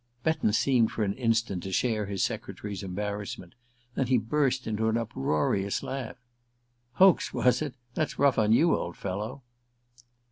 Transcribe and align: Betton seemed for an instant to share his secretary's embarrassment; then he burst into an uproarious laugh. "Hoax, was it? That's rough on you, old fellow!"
Betton 0.23 0.51
seemed 0.51 0.89
for 0.91 1.03
an 1.03 1.13
instant 1.13 1.61
to 1.61 1.71
share 1.71 2.07
his 2.07 2.23
secretary's 2.23 2.81
embarrassment; 2.81 3.53
then 3.93 4.07
he 4.07 4.17
burst 4.17 4.65
into 4.65 4.89
an 4.89 4.97
uproarious 4.97 5.83
laugh. 5.83 6.17
"Hoax, 6.93 7.35
was 7.35 7.61
it? 7.61 7.75
That's 7.93 8.17
rough 8.17 8.39
on 8.39 8.51
you, 8.51 8.75
old 8.75 8.97
fellow!" 8.97 9.43